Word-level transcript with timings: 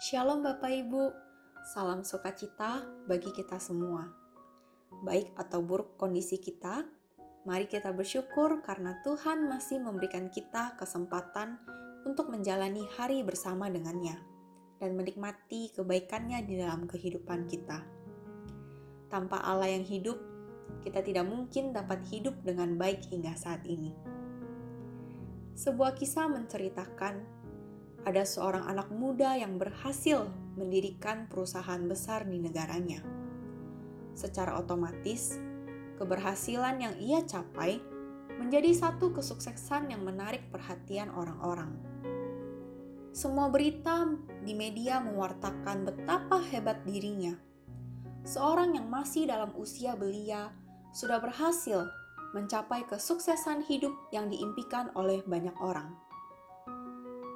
Shalom 0.00 0.40
Bapak 0.40 0.72
Ibu, 0.72 1.12
salam 1.76 2.00
sukacita 2.00 2.80
bagi 3.04 3.36
kita 3.36 3.60
semua. 3.60 4.08
Baik 5.04 5.28
atau 5.36 5.60
buruk 5.60 6.00
kondisi 6.00 6.40
kita, 6.40 6.88
mari 7.44 7.68
kita 7.68 7.92
bersyukur 7.92 8.64
karena 8.64 8.96
Tuhan 9.04 9.44
masih 9.44 9.76
memberikan 9.76 10.32
kita 10.32 10.72
kesempatan 10.80 11.60
untuk 12.08 12.32
menjalani 12.32 12.80
hari 12.96 13.20
bersama 13.20 13.68
dengannya 13.68 14.16
dan 14.80 14.96
menikmati 14.96 15.68
kebaikannya 15.76 16.48
di 16.48 16.56
dalam 16.56 16.88
kehidupan 16.88 17.44
kita. 17.44 17.84
Tanpa 19.12 19.44
Allah 19.44 19.68
yang 19.68 19.84
hidup, 19.84 20.16
kita 20.80 21.04
tidak 21.04 21.28
mungkin 21.28 21.76
dapat 21.76 22.00
hidup 22.08 22.40
dengan 22.40 22.72
baik 22.80 23.04
hingga 23.12 23.36
saat 23.36 23.68
ini. 23.68 23.92
Sebuah 25.60 25.92
kisah 25.92 26.24
menceritakan 26.24 27.39
ada 28.08 28.24
seorang 28.24 28.64
anak 28.64 28.88
muda 28.88 29.36
yang 29.36 29.60
berhasil 29.60 30.28
mendirikan 30.56 31.28
perusahaan 31.28 31.80
besar 31.84 32.24
di 32.24 32.40
negaranya. 32.40 33.04
Secara 34.16 34.56
otomatis, 34.56 35.36
keberhasilan 36.00 36.80
yang 36.80 36.94
ia 36.96 37.20
capai 37.24 37.80
menjadi 38.40 38.72
satu 38.72 39.12
kesuksesan 39.12 39.92
yang 39.92 40.00
menarik 40.00 40.48
perhatian 40.48 41.12
orang-orang. 41.12 41.76
Semua 43.12 43.52
berita 43.52 44.08
di 44.46 44.56
media 44.56 45.02
mewartakan 45.02 45.84
betapa 45.84 46.40
hebat 46.48 46.80
dirinya. 46.88 47.36
Seorang 48.24 48.80
yang 48.80 48.88
masih 48.88 49.28
dalam 49.28 49.52
usia 49.60 49.92
belia 49.92 50.52
sudah 50.96 51.20
berhasil 51.20 51.84
mencapai 52.32 52.86
kesuksesan 52.86 53.66
hidup 53.66 53.92
yang 54.14 54.30
diimpikan 54.30 54.88
oleh 54.94 55.20
banyak 55.26 55.54
orang. 55.58 56.09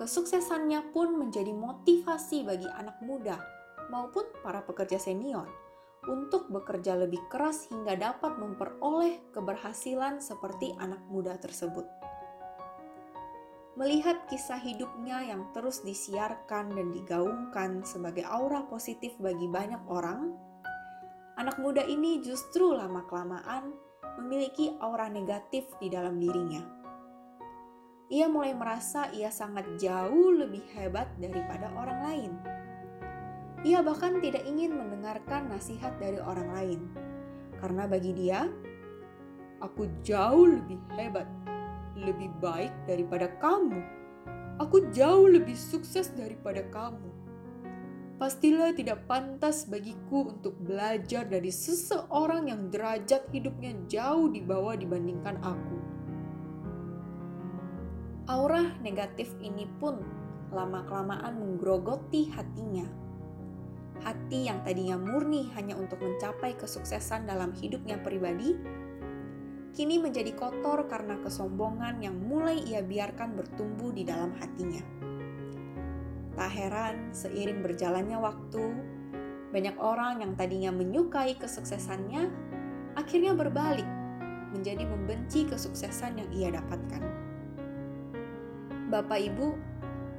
Kesuksesannya 0.00 0.96
pun 0.96 1.12
menjadi 1.12 1.52
motivasi 1.52 2.48
bagi 2.48 2.64
anak 2.64 3.04
muda 3.04 3.36
maupun 3.92 4.24
para 4.40 4.64
pekerja 4.64 4.96
senior 4.96 5.44
untuk 6.08 6.48
bekerja 6.48 6.96
lebih 6.96 7.20
keras 7.28 7.68
hingga 7.68 8.00
dapat 8.00 8.40
memperoleh 8.40 9.20
keberhasilan 9.36 10.24
seperti 10.24 10.72
anak 10.80 11.04
muda 11.12 11.36
tersebut. 11.36 11.84
Melihat 13.76 14.24
kisah 14.32 14.56
hidupnya 14.56 15.20
yang 15.20 15.52
terus 15.52 15.84
disiarkan 15.84 16.72
dan 16.72 16.96
digaungkan 16.96 17.84
sebagai 17.84 18.24
aura 18.24 18.64
positif 18.72 19.12
bagi 19.20 19.52
banyak 19.52 19.84
orang, 19.84 20.32
anak 21.36 21.60
muda 21.60 21.84
ini 21.84 22.24
justru 22.24 22.72
lama-kelamaan 22.72 23.76
memiliki 24.16 24.72
aura 24.80 25.12
negatif 25.12 25.68
di 25.76 25.92
dalam 25.92 26.16
dirinya 26.16 26.79
ia 28.10 28.26
mulai 28.26 28.50
merasa 28.58 29.06
ia 29.14 29.30
sangat 29.30 29.78
jauh 29.78 30.34
lebih 30.34 30.66
hebat 30.74 31.06
daripada 31.22 31.70
orang 31.78 32.00
lain. 32.02 32.32
Ia 33.62 33.86
bahkan 33.86 34.18
tidak 34.18 34.42
ingin 34.50 34.74
mendengarkan 34.74 35.46
nasihat 35.46 35.94
dari 36.02 36.18
orang 36.18 36.50
lain, 36.50 36.80
karena 37.62 37.86
bagi 37.86 38.10
dia, 38.10 38.50
"Aku 39.62 39.86
jauh 40.02 40.42
lebih 40.42 40.82
hebat, 40.98 41.30
lebih 41.94 42.34
baik 42.42 42.74
daripada 42.90 43.30
kamu. 43.38 43.78
Aku 44.58 44.90
jauh 44.90 45.30
lebih 45.30 45.54
sukses 45.54 46.10
daripada 46.10 46.66
kamu." 46.66 47.14
Pastilah 48.18 48.74
tidak 48.74 49.06
pantas 49.06 49.70
bagiku 49.70 50.34
untuk 50.34 50.58
belajar 50.58 51.30
dari 51.30 51.54
seseorang 51.54 52.50
yang 52.50 52.68
derajat 52.74 53.30
hidupnya 53.30 53.72
jauh 53.86 54.28
di 54.28 54.42
bawah 54.44 54.76
dibandingkan 54.76 55.40
aku 55.40 55.79
Aura 58.30 58.62
negatif 58.78 59.34
ini 59.42 59.66
pun 59.82 59.98
lama-kelamaan 60.54 61.34
menggerogoti 61.34 62.30
hatinya. 62.30 62.86
Hati 64.06 64.46
yang 64.46 64.62
tadinya 64.62 64.94
murni 64.94 65.50
hanya 65.58 65.74
untuk 65.74 65.98
mencapai 65.98 66.54
kesuksesan 66.54 67.26
dalam 67.26 67.50
hidupnya 67.58 67.98
pribadi, 67.98 68.54
kini 69.74 69.98
menjadi 69.98 70.30
kotor 70.38 70.86
karena 70.86 71.18
kesombongan 71.26 71.98
yang 71.98 72.14
mulai 72.22 72.62
ia 72.62 72.86
biarkan 72.86 73.34
bertumbuh 73.34 73.90
di 73.90 74.06
dalam 74.06 74.30
hatinya. 74.38 74.86
Tak 76.38 76.50
heran, 76.54 77.10
seiring 77.10 77.66
berjalannya 77.66 78.14
waktu, 78.14 78.62
banyak 79.50 79.74
orang 79.82 80.22
yang 80.22 80.38
tadinya 80.38 80.70
menyukai 80.70 81.34
kesuksesannya 81.34 82.30
akhirnya 82.94 83.34
berbalik 83.34 83.90
menjadi 84.54 84.86
membenci 84.86 85.50
kesuksesan 85.50 86.22
yang 86.22 86.30
ia 86.30 86.48
dapatkan. 86.54 87.29
Bapak 88.90 89.22
Ibu, 89.22 89.54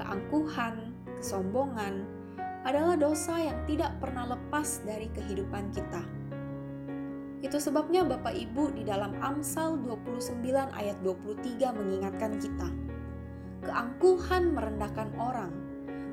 keangkuhan, 0.00 0.96
kesombongan 1.20 2.00
adalah 2.64 2.96
dosa 2.96 3.36
yang 3.36 3.60
tidak 3.68 3.92
pernah 4.00 4.24
lepas 4.24 4.80
dari 4.88 5.12
kehidupan 5.12 5.68
kita. 5.76 6.00
Itu 7.44 7.60
sebabnya 7.60 8.08
Bapak 8.08 8.32
Ibu 8.32 8.72
di 8.72 8.88
dalam 8.88 9.20
Amsal 9.20 9.76
29 9.84 10.48
ayat 10.80 10.96
23 11.04 11.76
mengingatkan 11.76 12.40
kita. 12.40 12.68
Keangkuhan 13.68 14.56
merendahkan 14.56 15.12
orang, 15.20 15.52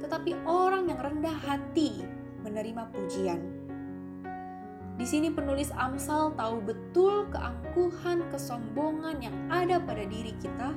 tetapi 0.03 0.35
orang 0.43 0.91
yang 0.91 0.99
rendah 0.99 1.37
hati 1.47 2.03
menerima 2.43 2.83
pujian. 2.91 3.39
Di 4.99 5.07
sini 5.07 5.31
penulis 5.31 5.71
Amsal 5.71 6.35
tahu 6.35 6.67
betul 6.67 7.31
keangkuhan, 7.31 8.27
kesombongan 8.27 9.23
yang 9.23 9.35
ada 9.47 9.79
pada 9.79 10.03
diri 10.03 10.35
kita 10.43 10.75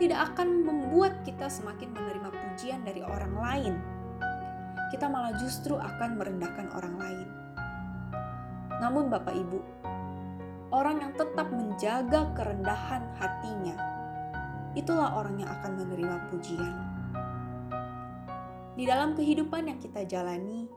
tidak 0.00 0.32
akan 0.32 0.64
membuat 0.64 1.20
kita 1.26 1.52
semakin 1.52 1.92
menerima 1.92 2.30
pujian 2.32 2.80
dari 2.84 3.04
orang 3.04 3.34
lain. 3.36 3.74
Kita 4.88 5.08
malah 5.08 5.36
justru 5.40 5.76
akan 5.76 6.16
merendahkan 6.16 6.68
orang 6.72 6.94
lain. 6.96 7.28
Namun, 8.80 9.08
Bapak 9.12 9.32
Ibu, 9.36 9.60
orang 10.72 11.00
yang 11.00 11.12
tetap 11.16 11.48
menjaga 11.52 12.32
kerendahan 12.36 13.04
hatinya, 13.20 13.76
itulah 14.72 15.16
orang 15.16 15.40
yang 15.40 15.50
akan 15.52 15.72
menerima 15.80 16.16
pujian. 16.32 16.74
Di 18.72 18.88
dalam 18.88 19.12
kehidupan 19.12 19.68
yang 19.68 19.78
kita 19.80 20.08
jalani, 20.08 20.68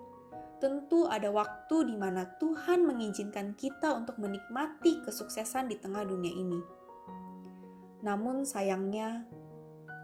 tentu 0.59 1.08
ada 1.08 1.32
waktu 1.32 1.92
di 1.92 1.96
mana 1.96 2.28
Tuhan 2.40 2.84
mengizinkan 2.84 3.56
kita 3.56 3.96
untuk 3.96 4.20
menikmati 4.20 5.03
kesuksesan 5.03 5.72
di 5.72 5.80
tengah 5.80 6.03
dunia 6.03 6.32
ini 6.32 6.84
namun 8.06 8.46
sayangnya, 8.46 9.26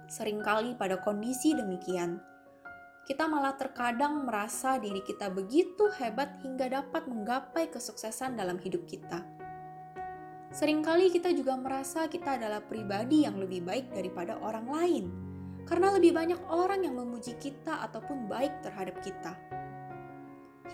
sering 0.10 0.42
kali 0.42 0.74
pada 0.74 0.98
kondisi 1.06 1.54
demikian, 1.54 2.18
kita 3.06 3.30
malah 3.30 3.54
terkadang 3.54 4.26
merasa 4.26 4.82
diri 4.82 5.06
kita 5.06 5.30
begitu 5.30 5.86
hebat 6.02 6.42
hingga 6.42 6.82
dapat 6.82 7.06
menggapai 7.06 7.70
kesuksesan 7.70 8.42
dalam 8.42 8.58
hidup 8.58 8.90
kita. 8.90 9.22
Seringkali 10.50 11.14
kita 11.14 11.30
juga 11.30 11.54
merasa 11.54 12.10
kita 12.10 12.42
adalah 12.42 12.66
pribadi 12.66 13.22
yang 13.22 13.38
lebih 13.38 13.62
baik 13.70 13.94
daripada 13.94 14.34
orang 14.42 14.66
lain, 14.66 15.06
karena 15.70 15.94
lebih 15.94 16.18
banyak 16.18 16.42
orang 16.50 16.82
yang 16.82 16.98
memuji 16.98 17.38
kita 17.38 17.86
ataupun 17.86 18.26
baik 18.26 18.66
terhadap 18.66 18.98
kita. 19.06 19.38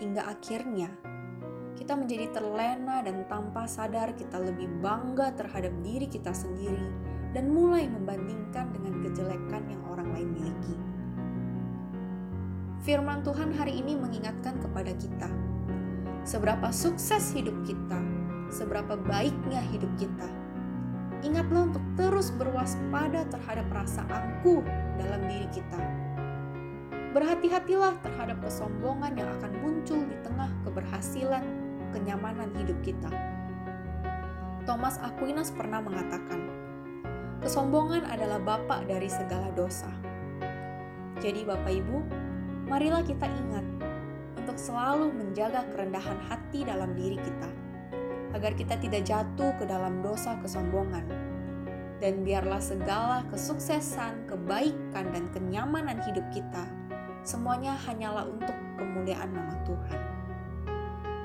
Hingga 0.00 0.32
akhirnya, 0.32 0.88
kita 1.76 1.92
menjadi 1.92 2.32
terlena 2.32 3.04
dan 3.04 3.28
tanpa 3.28 3.68
sadar 3.68 4.16
kita 4.16 4.40
lebih 4.40 4.80
bangga 4.80 5.36
terhadap 5.36 5.76
diri 5.84 6.08
kita 6.08 6.32
sendiri 6.32 7.08
dan 7.36 7.52
mulai 7.52 7.84
membandingkan 7.84 8.72
dengan 8.72 9.04
kejelekan 9.04 9.62
yang 9.68 9.82
orang 9.88 10.08
lain 10.16 10.30
miliki. 10.32 10.76
Firman 12.86 13.20
Tuhan 13.20 13.52
hari 13.52 13.76
ini 13.76 14.00
mengingatkan 14.00 14.56
kepada 14.64 14.94
kita, 14.96 15.28
seberapa 16.24 16.72
sukses 16.72 17.36
hidup 17.36 17.56
kita, 17.68 18.00
seberapa 18.48 18.96
baiknya 18.96 19.60
hidup 19.68 19.92
kita. 20.00 20.28
Ingatlah 21.20 21.74
untuk 21.74 21.84
terus 21.98 22.30
berwaspada 22.30 23.26
terhadap 23.26 23.66
rasa 23.74 24.06
angkuh 24.06 24.62
dalam 24.96 25.20
diri 25.26 25.50
kita. 25.50 25.80
Berhati-hatilah 27.10 27.98
terhadap 28.04 28.38
kesombongan 28.46 29.18
yang 29.18 29.28
akan 29.40 29.52
muncul 29.58 29.98
di 30.06 30.16
tengah 30.22 30.46
keberhasilan, 30.62 31.42
kenyamanan 31.90 32.54
hidup 32.54 32.78
kita. 32.86 33.10
Thomas 34.62 35.00
Aquinas 35.02 35.50
pernah 35.50 35.80
mengatakan, 35.82 36.67
Kesombongan 37.38 38.02
adalah 38.10 38.42
bapak 38.42 38.90
dari 38.90 39.06
segala 39.06 39.54
dosa. 39.54 39.86
Jadi 41.22 41.46
Bapak 41.46 41.70
Ibu, 41.70 41.98
marilah 42.66 43.06
kita 43.06 43.30
ingat 43.30 43.62
untuk 44.42 44.58
selalu 44.58 45.14
menjaga 45.14 45.62
kerendahan 45.70 46.18
hati 46.26 46.66
dalam 46.66 46.98
diri 46.98 47.14
kita, 47.14 47.50
agar 48.34 48.58
kita 48.58 48.74
tidak 48.82 49.06
jatuh 49.06 49.54
ke 49.54 49.70
dalam 49.70 50.02
dosa 50.02 50.34
kesombongan. 50.42 51.06
Dan 52.02 52.26
biarlah 52.26 52.58
segala 52.58 53.22
kesuksesan, 53.30 54.26
kebaikan, 54.26 55.10
dan 55.14 55.30
kenyamanan 55.30 56.02
hidup 56.10 56.26
kita, 56.34 56.66
semuanya 57.22 57.78
hanyalah 57.86 58.26
untuk 58.26 58.54
kemuliaan 58.78 59.30
nama 59.30 59.54
Tuhan. 59.62 60.00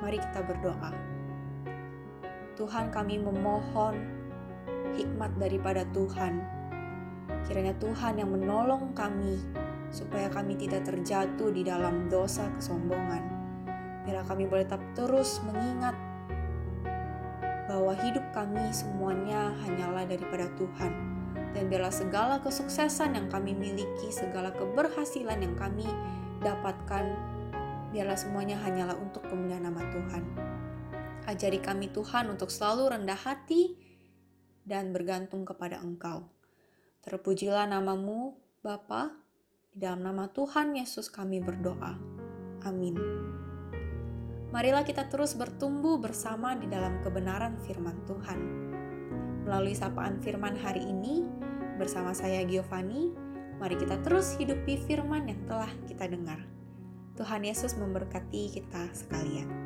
Mari 0.06 0.18
kita 0.22 0.46
berdoa. 0.46 0.94
Tuhan 2.54 2.94
kami 2.94 3.18
memohon 3.18 4.23
hikmat 4.98 5.32
daripada 5.38 5.84
Tuhan. 5.92 6.42
Kiranya 7.50 7.76
Tuhan 7.82 8.22
yang 8.22 8.32
menolong 8.32 8.96
kami 8.96 9.42
supaya 9.94 10.26
kami 10.32 10.58
tidak 10.58 10.90
terjatuh 10.90 11.54
di 11.54 11.62
dalam 11.62 12.10
dosa 12.10 12.50
kesombongan. 12.58 13.24
Biarlah 14.04 14.26
kami 14.26 14.50
boleh 14.50 14.66
tetap 14.66 14.84
terus 14.98 15.40
mengingat 15.46 15.96
bahwa 17.70 17.96
hidup 18.04 18.26
kami 18.36 18.74
semuanya 18.76 19.54
hanyalah 19.64 20.04
daripada 20.04 20.50
Tuhan. 20.60 20.92
Dan 21.54 21.70
biarlah 21.70 21.94
segala 21.94 22.42
kesuksesan 22.42 23.14
yang 23.14 23.28
kami 23.30 23.54
miliki, 23.54 24.10
segala 24.10 24.50
keberhasilan 24.54 25.38
yang 25.38 25.54
kami 25.54 25.86
dapatkan, 26.42 27.06
biarlah 27.94 28.18
semuanya 28.18 28.58
hanyalah 28.58 28.98
untuk 28.98 29.22
kemuliaan 29.30 29.70
nama 29.70 29.82
Tuhan. 29.94 30.24
Ajari 31.30 31.62
kami 31.62 31.94
Tuhan 31.94 32.28
untuk 32.34 32.52
selalu 32.52 32.98
rendah 32.98 33.16
hati 33.16 33.78
dan 34.64 34.96
bergantung 34.96 35.44
kepada 35.44 35.80
Engkau. 35.80 36.28
Terpujilah 37.04 37.68
namamu, 37.68 38.36
Bapa, 38.64 39.12
di 39.76 39.84
dalam 39.84 40.08
nama 40.08 40.32
Tuhan 40.32 40.78
Yesus 40.78 41.12
kami 41.12 41.44
berdoa. 41.44 42.00
Amin. 42.64 42.96
Marilah 44.54 44.86
kita 44.86 45.10
terus 45.10 45.34
bertumbuh 45.34 45.98
bersama 45.98 46.54
di 46.54 46.70
dalam 46.70 47.02
kebenaran 47.02 47.58
firman 47.66 47.98
Tuhan. 48.06 48.40
Melalui 49.44 49.74
sapaan 49.76 50.22
firman 50.22 50.56
hari 50.56 50.86
ini, 50.86 51.26
bersama 51.76 52.14
saya 52.14 52.46
Giovanni, 52.46 53.12
mari 53.58 53.76
kita 53.76 54.00
terus 54.06 54.38
hidupi 54.38 54.78
firman 54.86 55.28
yang 55.28 55.42
telah 55.50 55.74
kita 55.90 56.08
dengar. 56.08 56.40
Tuhan 57.18 57.44
Yesus 57.44 57.76
memberkati 57.76 58.62
kita 58.62 58.94
sekalian. 58.94 59.63